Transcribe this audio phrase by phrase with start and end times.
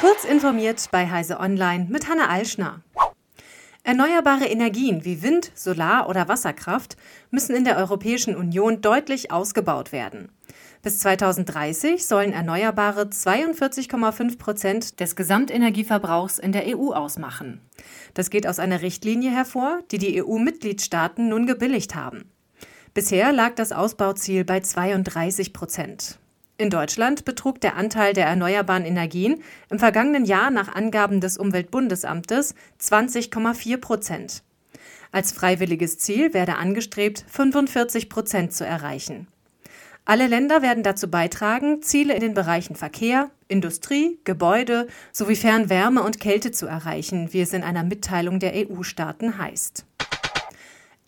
[0.00, 2.82] Kurz informiert bei Heise Online mit Hanna Alschner.
[3.82, 6.96] Erneuerbare Energien wie Wind, Solar- oder Wasserkraft
[7.32, 10.30] müssen in der Europäischen Union deutlich ausgebaut werden.
[10.82, 17.60] Bis 2030 sollen Erneuerbare 42,5 Prozent des Gesamtenergieverbrauchs in der EU ausmachen.
[18.14, 22.30] Das geht aus einer Richtlinie hervor, die die EU-Mitgliedstaaten nun gebilligt haben.
[22.94, 26.20] Bisher lag das Ausbauziel bei 32 Prozent.
[26.60, 32.56] In Deutschland betrug der Anteil der erneuerbaren Energien im vergangenen Jahr nach Angaben des Umweltbundesamtes
[32.82, 34.42] 20,4 Prozent.
[35.12, 39.28] Als freiwilliges Ziel werde angestrebt, 45 Prozent zu erreichen.
[40.04, 46.18] Alle Länder werden dazu beitragen, Ziele in den Bereichen Verkehr, Industrie, Gebäude sowie Fernwärme und
[46.18, 49.84] Kälte zu erreichen, wie es in einer Mitteilung der EU-Staaten heißt.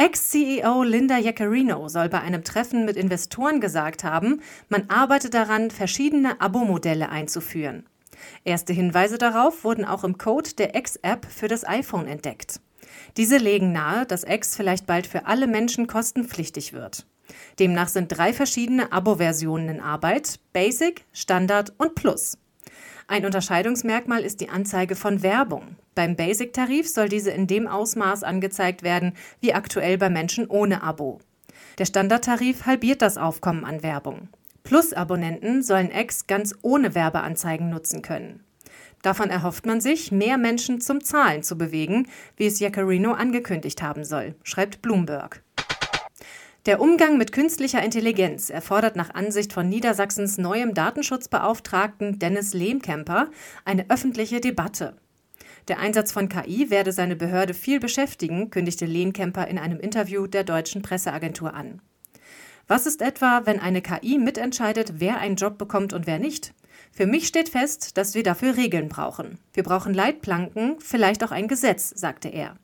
[0.00, 4.40] Ex-CEO Linda Yaccarino soll bei einem Treffen mit Investoren gesagt haben,
[4.70, 7.84] man arbeite daran, verschiedene Abo-Modelle einzuführen.
[8.42, 12.62] Erste Hinweise darauf wurden auch im Code der X-App für das iPhone entdeckt.
[13.18, 17.06] Diese legen nahe, dass X vielleicht bald für alle Menschen kostenpflichtig wird.
[17.58, 22.38] Demnach sind drei verschiedene Abo-Versionen in Arbeit: Basic, Standard und Plus.
[23.10, 25.74] Ein Unterscheidungsmerkmal ist die Anzeige von Werbung.
[25.96, 31.18] Beim Basic-Tarif soll diese in dem Ausmaß angezeigt werden, wie aktuell bei Menschen ohne Abo.
[31.78, 34.28] Der Standardtarif halbiert das Aufkommen an Werbung.
[34.62, 38.44] Plus-Abonnenten sollen X ganz ohne Werbeanzeigen nutzen können.
[39.02, 44.04] Davon erhofft man sich, mehr Menschen zum Zahlen zu bewegen, wie es Jaccarino angekündigt haben
[44.04, 45.42] soll, schreibt Bloomberg.
[46.66, 53.30] Der Umgang mit künstlicher Intelligenz erfordert nach Ansicht von Niedersachsens neuem Datenschutzbeauftragten Dennis Lehmkemper
[53.64, 54.94] eine öffentliche Debatte.
[55.68, 60.44] Der Einsatz von KI werde seine Behörde viel beschäftigen, kündigte Lehmkemper in einem Interview der
[60.44, 61.80] deutschen Presseagentur an.
[62.68, 66.52] Was ist etwa, wenn eine KI mitentscheidet, wer einen Job bekommt und wer nicht?
[66.92, 69.38] Für mich steht fest, dass wir dafür Regeln brauchen.
[69.54, 72.56] Wir brauchen Leitplanken, vielleicht auch ein Gesetz, sagte er.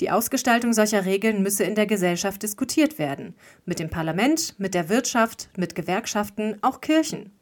[0.00, 3.34] Die Ausgestaltung solcher Regeln müsse in der Gesellschaft diskutiert werden.
[3.64, 7.32] Mit dem Parlament, mit der Wirtschaft, mit Gewerkschaften, auch Kirchen.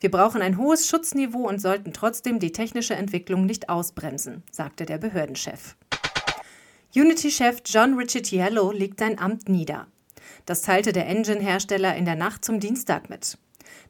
[0.00, 4.98] Wir brauchen ein hohes Schutzniveau und sollten trotzdem die technische Entwicklung nicht ausbremsen, sagte der
[4.98, 5.76] Behördenchef.
[6.94, 9.86] Unity-Chef John Riccitiello legt sein Amt nieder.
[10.46, 13.36] Das teilte der Engine-Hersteller in der Nacht zum Dienstag mit.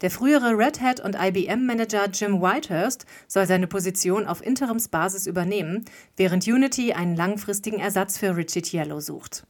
[0.01, 5.85] Der frühere Red Hat und IBM-Manager Jim Whitehurst soll seine Position auf Interimsbasis übernehmen,
[6.17, 9.47] während Unity einen langfristigen Ersatz für Riccitiello sucht.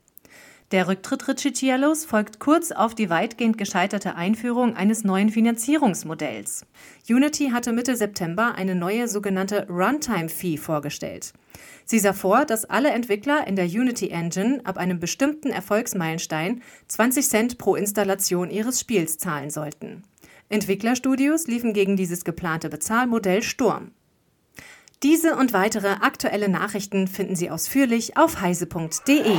[0.72, 6.66] Der Rücktritt Riccitiellos folgt kurz auf die weitgehend gescheiterte Einführung eines neuen Finanzierungsmodells.
[7.08, 11.34] Unity hatte Mitte September eine neue sogenannte Runtime-Fee vorgestellt.
[11.84, 17.28] Sie sah vor, dass alle Entwickler in der Unity Engine ab einem bestimmten Erfolgsmeilenstein 20
[17.28, 20.02] Cent pro Installation ihres Spiels zahlen sollten.
[20.48, 23.92] Entwicklerstudios liefen gegen dieses geplante Bezahlmodell Sturm.
[25.02, 29.36] Diese und weitere aktuelle Nachrichten finden Sie ausführlich auf heise.de.